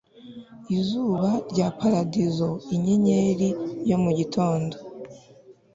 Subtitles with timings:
[0.77, 3.49] Izuba rya paradizo inyenyeri
[3.89, 4.75] yo mu gitondo